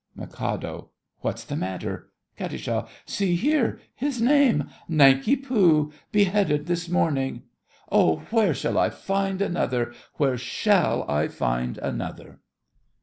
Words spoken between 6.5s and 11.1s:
this morning. Oh, where shall I find another? Where shall